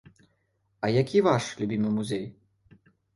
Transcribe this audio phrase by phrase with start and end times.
[0.87, 2.25] А які ваш любімы музей?